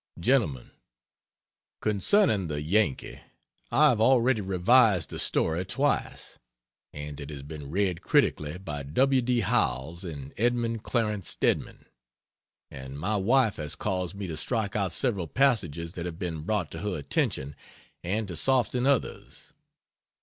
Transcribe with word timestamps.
GENTLEMEN, 0.19 0.71
Concerning 1.79 2.47
The 2.47 2.59
Yankee, 2.59 3.19
I 3.71 3.89
have 3.89 4.01
already 4.01 4.41
revised 4.41 5.11
the 5.11 5.19
story 5.19 5.63
twice; 5.63 6.39
and 6.91 7.19
it 7.19 7.29
has 7.29 7.43
been 7.43 7.69
read 7.69 8.01
critically 8.01 8.57
by 8.57 8.81
W. 8.81 9.21
D. 9.21 9.41
Howells 9.41 10.03
and 10.03 10.33
Edmund 10.37 10.81
Clarence 10.81 11.29
Stedman, 11.29 11.85
and 12.71 12.97
my 12.99 13.15
wife 13.15 13.57
has 13.57 13.75
caused 13.75 14.15
me 14.15 14.25
to 14.25 14.37
strike 14.37 14.75
out 14.75 14.91
several 14.91 15.27
passages 15.27 15.93
that 15.93 16.07
have 16.07 16.17
been 16.17 16.41
brought 16.41 16.71
to 16.71 16.79
her 16.79 16.97
attention, 16.97 17.55
and 18.03 18.27
to 18.27 18.35
soften 18.35 18.87
others. 18.87 19.53